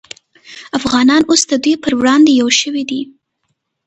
افغانان 0.79 1.21
اوس 1.25 1.41
د 1.47 1.53
دوی 1.63 1.75
پر 1.83 1.93
وړاندې 1.99 2.31
یو 2.41 2.47
شوي 2.59 2.83
دي 2.89 3.01